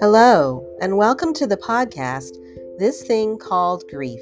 [0.00, 2.36] Hello, and welcome to the podcast,
[2.78, 4.20] This Thing Called Grief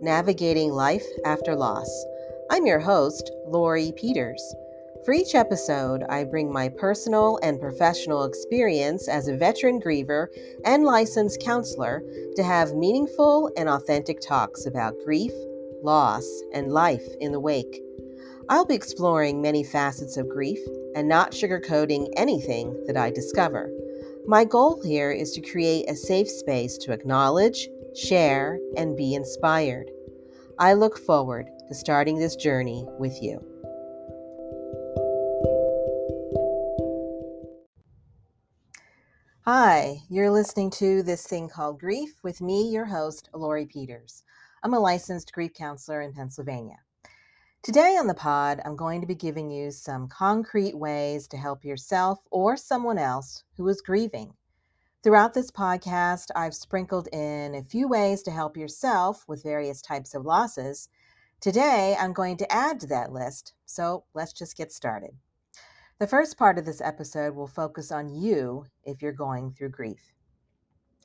[0.00, 1.88] Navigating Life After Loss.
[2.50, 4.42] I'm your host, Lori Peters.
[5.04, 10.26] For each episode, I bring my personal and professional experience as a veteran griever
[10.64, 12.02] and licensed counselor
[12.34, 15.32] to have meaningful and authentic talks about grief,
[15.84, 17.80] loss, and life in the wake.
[18.48, 20.58] I'll be exploring many facets of grief
[20.96, 23.70] and not sugarcoating anything that I discover.
[24.24, 29.90] My goal here is to create a safe space to acknowledge, share, and be inspired.
[30.60, 33.40] I look forward to starting this journey with you.
[39.44, 44.22] Hi, you're listening to This Thing Called Grief with me, your host, Lori Peters.
[44.62, 46.78] I'm a licensed grief counselor in Pennsylvania.
[47.62, 51.64] Today on the pod, I'm going to be giving you some concrete ways to help
[51.64, 54.34] yourself or someone else who is grieving.
[55.04, 60.12] Throughout this podcast, I've sprinkled in a few ways to help yourself with various types
[60.12, 60.88] of losses.
[61.40, 65.12] Today, I'm going to add to that list, so let's just get started.
[66.00, 70.10] The first part of this episode will focus on you if you're going through grief.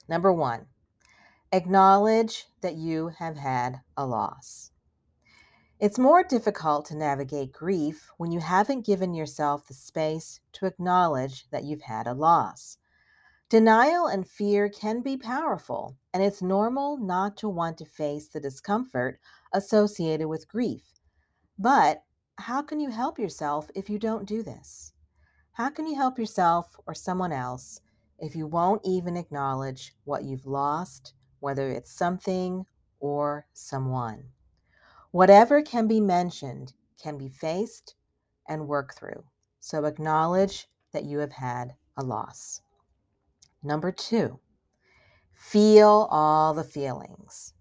[0.10, 0.66] Number one,
[1.52, 4.72] acknowledge that you have had a loss.
[5.80, 11.48] It's more difficult to navigate grief when you haven't given yourself the space to acknowledge
[11.52, 12.80] that you've had a loss.
[13.48, 18.40] Denial and fear can be powerful, and it's normal not to want to face the
[18.40, 19.20] discomfort
[19.54, 20.82] associated with grief.
[21.60, 22.04] But
[22.40, 24.94] how can you help yourself if you don't do this?
[25.52, 27.82] How can you help yourself or someone else
[28.18, 32.66] if you won't even acknowledge what you've lost, whether it's something
[33.00, 34.32] or someone?
[35.18, 37.96] Whatever can be mentioned can be faced
[38.48, 39.24] and worked through.
[39.60, 42.62] So acknowledge that you have had a loss.
[43.64, 44.40] Number two,
[45.34, 47.56] feel all the feelings.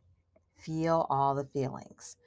[0.55, 2.19] Feel all the feelings.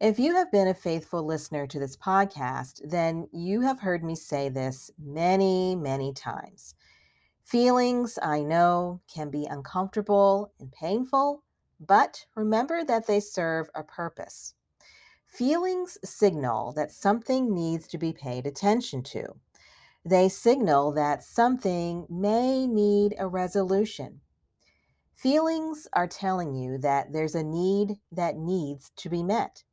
[0.00, 4.16] If you have been a faithful listener to this podcast, then you have heard me
[4.16, 6.74] say this many, many times.
[7.44, 11.44] Feelings, I know, can be uncomfortable and painful,
[11.78, 14.54] but remember that they serve a purpose.
[15.32, 19.28] Feelings signal that something needs to be paid attention to.
[20.04, 24.20] They signal that something may need a resolution.
[25.14, 29.64] Feelings are telling you that there's a need that needs to be met.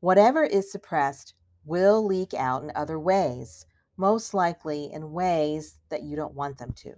[0.00, 6.16] Whatever is suppressed will leak out in other ways, most likely in ways that you
[6.16, 6.94] don't want them to.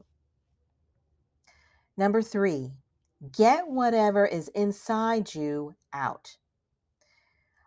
[1.98, 2.70] Number three,
[3.32, 6.38] get whatever is inside you out.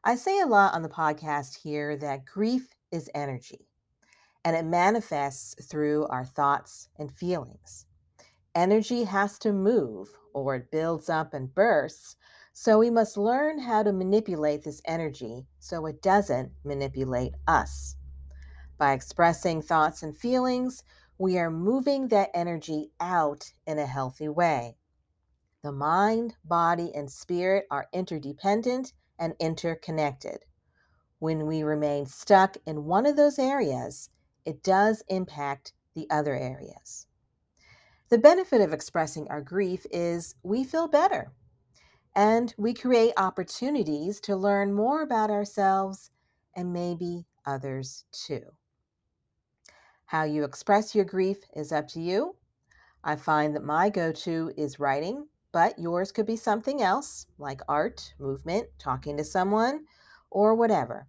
[0.01, 3.67] I say a lot on the podcast here that grief is energy
[4.45, 7.85] and it manifests through our thoughts and feelings.
[8.55, 12.15] Energy has to move or it builds up and bursts,
[12.53, 17.97] so we must learn how to manipulate this energy so it doesn't manipulate us.
[18.77, 20.81] By expressing thoughts and feelings,
[21.17, 24.77] we are moving that energy out in a healthy way.
[25.61, 30.45] The mind, body, and spirit are interdependent and interconnected.
[31.19, 34.09] When we remain stuck in one of those areas,
[34.45, 37.07] it does impact the other areas.
[38.09, 41.31] The benefit of expressing our grief is we feel better
[42.15, 46.09] and we create opportunities to learn more about ourselves
[46.55, 48.41] and maybe others too.
[50.05, 52.35] How you express your grief is up to you.
[53.03, 57.61] I find that my go to is writing but yours could be something else like
[57.67, 59.85] art, movement, talking to someone,
[60.29, 61.07] or whatever.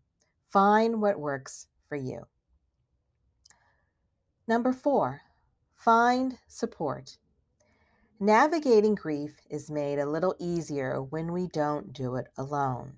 [0.48, 2.26] Find what works for you.
[4.46, 5.22] Number four,
[5.74, 7.18] find support.
[8.18, 12.96] Navigating grief is made a little easier when we don't do it alone.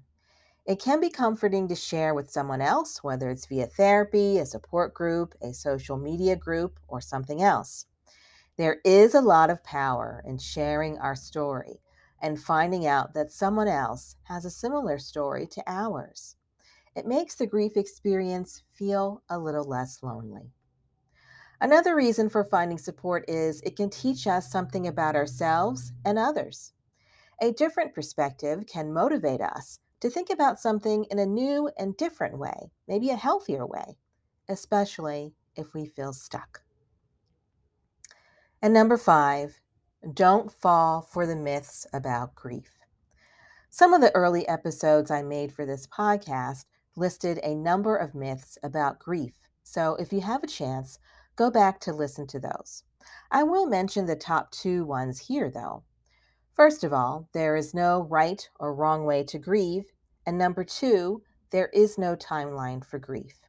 [0.64, 4.94] It can be comforting to share with someone else, whether it's via therapy, a support
[4.94, 7.86] group, a social media group, or something else.
[8.62, 11.80] There is a lot of power in sharing our story
[12.20, 16.36] and finding out that someone else has a similar story to ours.
[16.94, 20.52] It makes the grief experience feel a little less lonely.
[21.60, 26.72] Another reason for finding support is it can teach us something about ourselves and others.
[27.40, 32.38] A different perspective can motivate us to think about something in a new and different
[32.38, 33.98] way, maybe a healthier way,
[34.48, 36.61] especially if we feel stuck.
[38.62, 39.60] And number five,
[40.14, 42.78] don't fall for the myths about grief.
[43.70, 48.58] Some of the early episodes I made for this podcast listed a number of myths
[48.62, 49.34] about grief.
[49.64, 51.00] So if you have a chance,
[51.34, 52.84] go back to listen to those.
[53.32, 55.82] I will mention the top two ones here, though.
[56.54, 59.86] First of all, there is no right or wrong way to grieve.
[60.24, 63.40] And number two, there is no timeline for grief.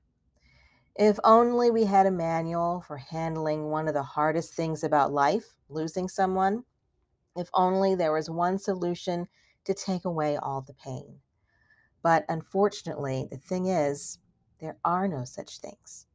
[0.95, 5.55] If only we had a manual for handling one of the hardest things about life,
[5.69, 6.63] losing someone.
[7.35, 9.27] If only there was one solution
[9.65, 11.19] to take away all the pain.
[12.03, 14.19] But unfortunately, the thing is,
[14.59, 16.05] there are no such things.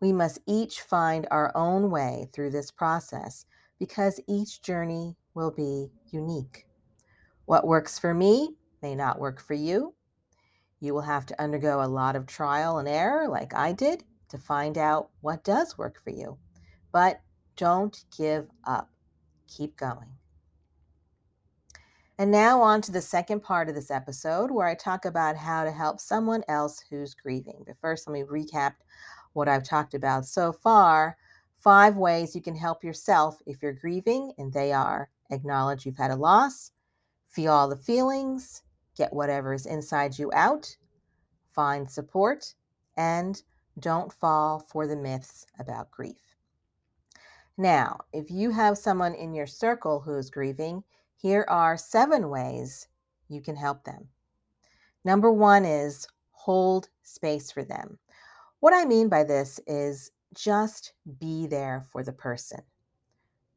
[0.00, 3.46] We must each find our own way through this process
[3.80, 6.66] because each journey will be unique.
[7.46, 9.94] What works for me may not work for you.
[10.80, 14.38] You will have to undergo a lot of trial and error, like I did, to
[14.38, 16.38] find out what does work for you.
[16.92, 17.20] But
[17.56, 18.90] don't give up,
[19.48, 20.08] keep going.
[22.20, 25.62] And now, on to the second part of this episode where I talk about how
[25.62, 27.62] to help someone else who's grieving.
[27.64, 28.74] But first, let me recap
[29.34, 31.16] what I've talked about so far.
[31.56, 36.10] Five ways you can help yourself if you're grieving, and they are acknowledge you've had
[36.10, 36.72] a loss,
[37.28, 38.62] feel all the feelings,
[38.98, 40.76] get whatever is inside you out,
[41.48, 42.52] find support,
[42.96, 43.42] and
[43.78, 46.34] don't fall for the myths about grief.
[47.56, 50.84] Now, if you have someone in your circle who is grieving,
[51.16, 52.88] here are seven ways
[53.28, 54.08] you can help them.
[55.04, 57.98] Number one is hold space for them.
[58.60, 62.60] What I mean by this is just be there for the person.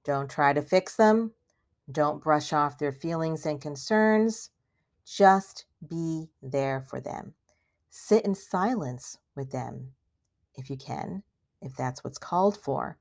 [0.03, 1.31] Don't try to fix them.
[1.91, 4.49] Don't brush off their feelings and concerns.
[5.05, 7.33] Just be there for them.
[7.89, 9.91] Sit in silence with them
[10.55, 11.23] if you can,
[11.61, 12.97] if that's what's called for,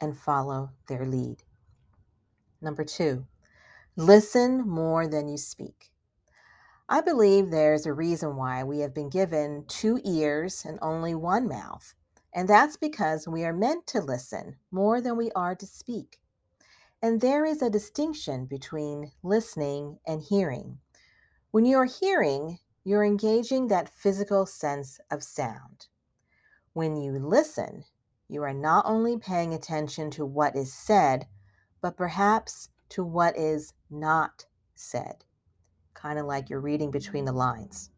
[0.00, 1.42] and follow their lead.
[2.60, 3.26] Number two,
[3.96, 5.90] listen more than you speak.
[6.88, 11.48] I believe there's a reason why we have been given two ears and only one
[11.48, 11.94] mouth,
[12.34, 16.18] and that's because we are meant to listen more than we are to speak.
[17.00, 20.78] And there is a distinction between listening and hearing.
[21.50, 25.88] When you're hearing, you're engaging that physical sense of sound.
[26.72, 27.84] When you listen,
[28.28, 31.26] you are not only paying attention to what is said,
[31.80, 35.24] but perhaps to what is not said
[36.00, 37.36] kind of like you're reading between the mm.
[37.36, 37.90] lines.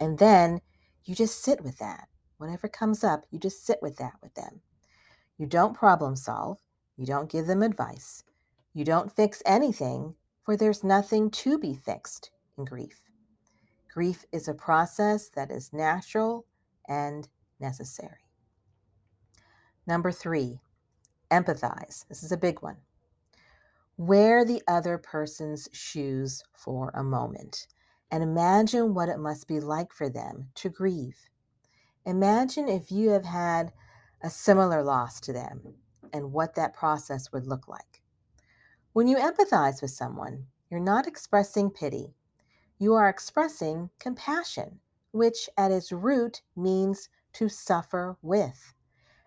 [0.00, 0.60] And then
[1.04, 2.08] you just sit with that.
[2.36, 4.60] Whatever comes up, you just sit with that with them.
[5.38, 6.58] You don't problem solve,
[6.96, 8.22] you don't give them advice,
[8.74, 10.14] you don't fix anything,
[10.44, 13.00] for there's nothing to be fixed in grief.
[13.92, 16.46] Grief is a process that is natural
[16.88, 17.28] and
[17.60, 18.20] necessary.
[19.86, 20.60] Number three,
[21.30, 22.06] empathize.
[22.08, 22.76] This is a big one.
[23.96, 27.66] Wear the other person's shoes for a moment
[28.10, 31.28] and imagine what it must be like for them to grieve.
[32.06, 33.72] Imagine if you have had
[34.22, 35.74] a similar loss to them
[36.12, 38.02] and what that process would look like.
[38.92, 42.14] When you empathize with someone, you're not expressing pity,
[42.78, 44.80] you are expressing compassion,
[45.12, 48.74] which at its root means to suffer with.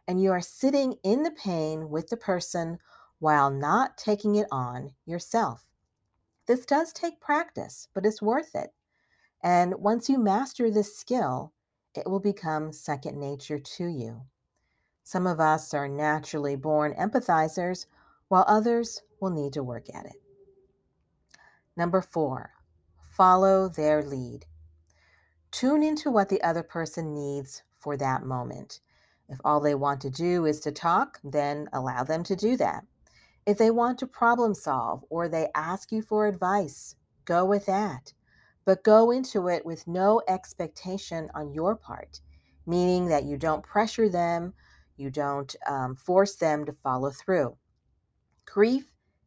[0.07, 2.79] And you are sitting in the pain with the person
[3.19, 5.69] while not taking it on yourself.
[6.47, 8.73] This does take practice, but it's worth it.
[9.43, 11.53] And once you master this skill,
[11.95, 14.21] it will become second nature to you.
[15.03, 17.85] Some of us are naturally born empathizers,
[18.27, 20.21] while others will need to work at it.
[21.75, 22.51] Number four,
[23.15, 24.45] follow their lead.
[25.51, 28.79] Tune into what the other person needs for that moment.
[29.27, 32.85] If all they want to do is to talk, then allow them to do that.
[33.45, 38.13] If they want to problem solve or they ask you for advice, go with that.
[38.65, 42.21] But go into it with no expectation on your part,
[42.65, 44.53] meaning that you don't pressure them,
[44.97, 47.57] you don't um, force them to follow through.
[48.45, 48.85] Grief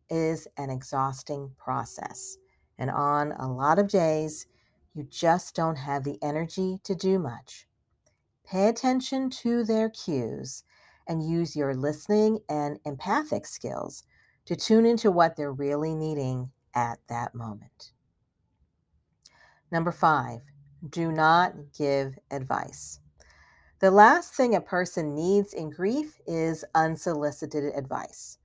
[0.09, 2.37] is an exhausting process.
[2.79, 4.47] And on a lot of days,
[4.95, 7.67] you just don't have the energy to do much.
[8.47, 10.65] Pay attention to their cues
[11.07, 14.05] and use your listening and empathic skills
[14.47, 17.93] to tune into what they're really needing at that moment.
[19.71, 20.41] Number five,
[20.91, 23.01] do not give advice.
[23.81, 28.39] The last thing a person needs in grief is unsolicited advice.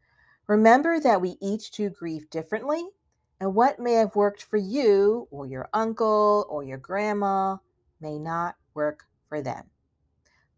[0.48, 2.84] Remember that we each do grief differently,
[3.40, 7.58] and what may have worked for you or your uncle or your grandma
[8.02, 9.70] may not work for them.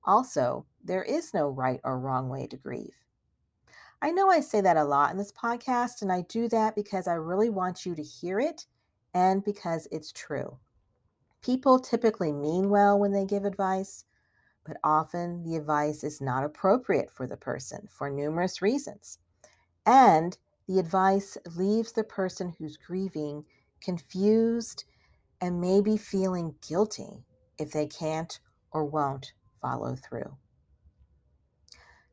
[0.03, 3.05] Also, there is no right or wrong way to grieve.
[4.01, 7.07] I know I say that a lot in this podcast, and I do that because
[7.07, 8.65] I really want you to hear it
[9.13, 10.57] and because it's true.
[11.43, 14.05] People typically mean well when they give advice,
[14.65, 19.19] but often the advice is not appropriate for the person for numerous reasons.
[19.85, 20.35] And
[20.71, 23.43] the advice leaves the person who's grieving
[23.81, 24.85] confused
[25.41, 27.25] and maybe feeling guilty
[27.59, 28.39] if they can't
[28.71, 30.37] or won't follow through.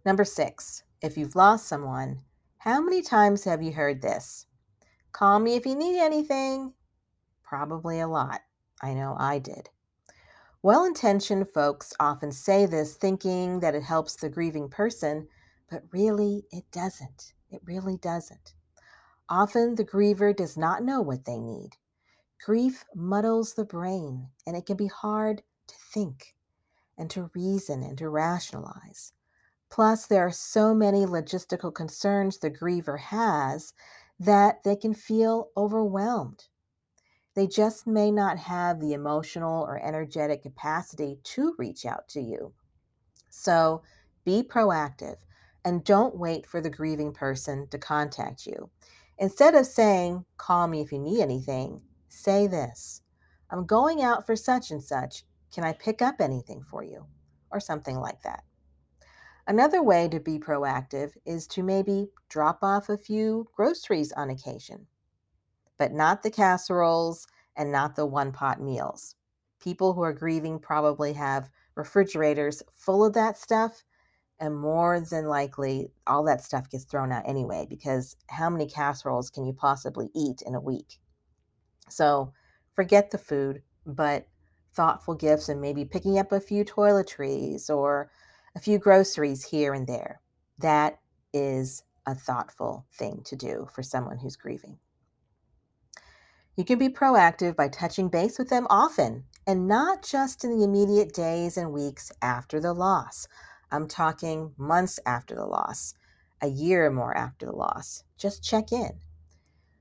[0.05, 2.23] Number six, if you've lost someone,
[2.59, 4.47] how many times have you heard this?
[5.13, 6.73] Call me if you need anything.
[7.45, 8.41] Probably a lot.
[8.83, 9.71] I know I did.
[10.65, 15.29] Well intentioned folks often say this thinking that it helps the grieving person,
[15.71, 17.35] but really it doesn't.
[17.51, 18.55] It really doesn't.
[19.29, 21.77] Often the griever does not know what they need.
[22.45, 26.35] Grief muddles the brain, and it can be hard to think
[26.97, 29.13] and to reason and to rationalize.
[29.71, 33.75] Plus, there are so many logistical concerns the griever has
[34.19, 36.49] that they can feel overwhelmed.
[37.35, 42.53] They just may not have the emotional or energetic capacity to reach out to you.
[43.29, 43.83] So
[44.25, 45.19] be proactive
[45.69, 48.71] and don't wait for the grieving person to contact you.
[49.19, 53.03] Instead of saying, call me if you need anything, say this
[53.51, 55.25] I'm going out for such and such.
[55.53, 57.05] Can I pick up anything for you?
[57.51, 58.45] Or something like that.
[59.47, 64.87] Another way to be proactive is to maybe drop off a few groceries on occasion,
[65.79, 69.17] but not the casseroles and not the one pot meals.
[69.61, 73.85] People who are grieving probably have refrigerators full of that stuff,
[74.41, 79.31] and more than likely, all that stuff gets thrown out anyway, because how many casseroles
[79.31, 80.99] can you possibly eat in a week?
[81.89, 82.33] So
[82.75, 84.27] forget the food, but
[84.75, 88.11] thoughtful gifts and maybe picking up a few toiletries or
[88.55, 90.21] a few groceries here and there.
[90.59, 90.99] That
[91.33, 94.79] is a thoughtful thing to do for someone who's grieving.
[96.57, 100.65] You can be proactive by touching base with them often and not just in the
[100.65, 103.29] immediate days and weeks after the loss.
[103.71, 105.95] I'm talking months after the loss,
[106.41, 108.05] a year or more after the loss.
[108.17, 108.93] Just check in.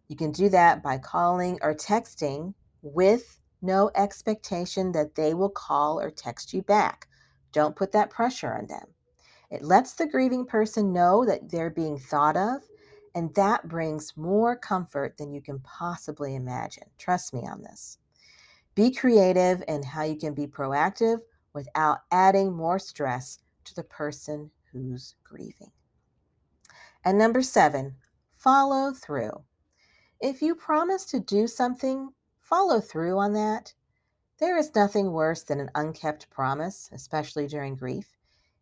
[0.07, 5.99] You can do that by calling or texting with no expectation that they will call
[5.99, 7.07] or text you back.
[7.51, 8.87] Don't put that pressure on them.
[9.49, 12.61] It lets the grieving person know that they're being thought of,
[13.15, 16.83] and that brings more comfort than you can possibly imagine.
[16.97, 17.97] Trust me on this.
[18.75, 21.19] Be creative in how you can be proactive
[21.53, 25.71] without adding more stress to the person who's grieving.
[27.03, 27.95] And number seven,
[28.31, 29.43] follow through.
[30.19, 32.09] If you promise to do something,
[32.39, 33.73] follow through on that.
[34.39, 38.17] There is nothing worse than an unkept promise, especially during grief.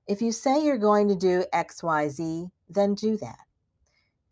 [0.08, 3.40] If you say you're going to do XYZ, then do that.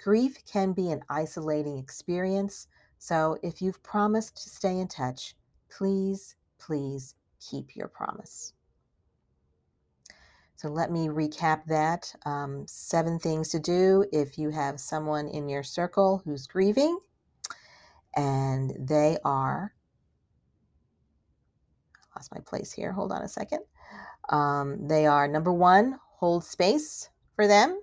[0.02, 5.36] Grief can be an isolating experience, so if you've promised to stay in touch,
[5.70, 8.54] please, please keep your promise.
[10.56, 12.14] So let me recap that.
[12.26, 16.98] Um, seven things to do if you have someone in your circle who's grieving,
[18.16, 19.74] and they are
[22.16, 22.92] I lost my place here.
[22.92, 23.62] Hold on a second.
[24.30, 27.80] Um, they are number one, hold space for them.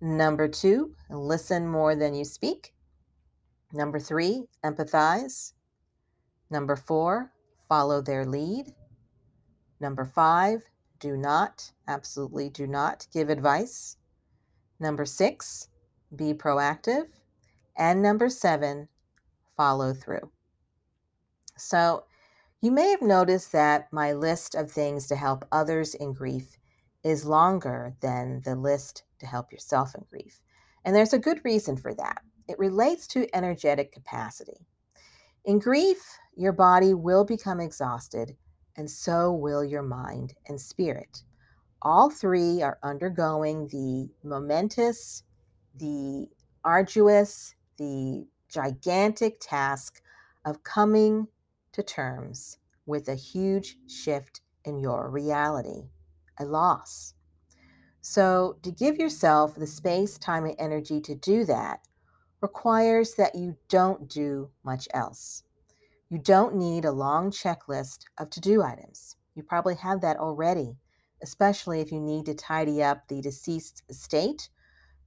[0.00, 2.74] Number two, listen more than you speak.
[3.72, 5.52] Number three, empathize.
[6.50, 7.32] Number four,
[7.68, 8.66] follow their lead.
[9.80, 10.62] Number five,
[11.06, 13.96] do not, absolutely do not give advice.
[14.80, 15.68] Number six,
[16.14, 17.06] be proactive.
[17.76, 18.88] And number seven,
[19.56, 20.32] follow through.
[21.56, 22.04] So,
[22.60, 26.56] you may have noticed that my list of things to help others in grief
[27.04, 30.40] is longer than the list to help yourself in grief.
[30.84, 32.22] And there's a good reason for that.
[32.48, 34.66] It relates to energetic capacity.
[35.44, 35.98] In grief,
[36.34, 38.36] your body will become exhausted,
[38.76, 41.22] and so will your mind and spirit.
[41.82, 45.22] All three are undergoing the momentous,
[45.74, 46.28] the
[46.64, 50.00] arduous, the gigantic task
[50.44, 51.28] of coming
[51.72, 55.90] to terms with a huge shift in your reality,
[56.38, 57.14] a loss.
[58.00, 61.80] So, to give yourself the space, time, and energy to do that
[62.40, 65.42] requires that you don't do much else.
[66.08, 69.16] You don't need a long checklist of to do items.
[69.34, 70.76] You probably have that already,
[71.22, 74.48] especially if you need to tidy up the deceased estate,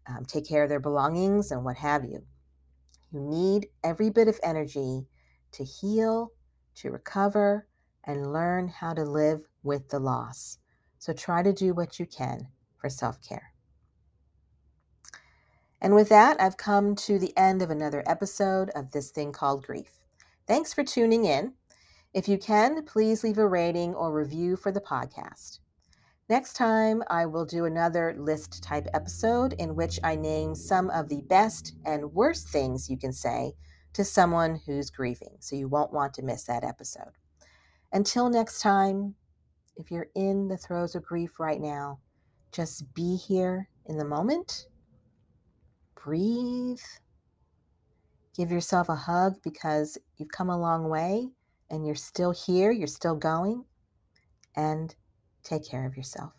[0.07, 2.25] um, take care of their belongings, and what have you.
[3.11, 5.07] You need every bit of energy
[5.53, 6.31] to heal
[6.75, 7.67] to recover
[8.03, 10.57] and learn how to live with the loss.
[10.97, 13.53] So try to do what you can for self care.
[15.81, 19.65] And with that, I've come to the end of another episode of this thing called
[19.65, 19.98] grief.
[20.49, 21.53] Thanks for tuning in.
[22.11, 25.59] If you can, please leave a rating or review for the podcast.
[26.27, 31.07] Next time, I will do another list type episode in which I name some of
[31.07, 33.53] the best and worst things you can say
[33.93, 37.13] to someone who's grieving, so you won't want to miss that episode.
[37.93, 39.13] Until next time,
[39.75, 41.99] if you're in the throes of grief right now,
[42.51, 44.65] just be here in the moment.
[45.93, 46.79] Breathe.
[48.39, 51.27] Give yourself a hug because you've come a long way
[51.69, 53.65] and you're still here, you're still going.
[54.55, 54.95] And
[55.43, 56.31] take care of yourself.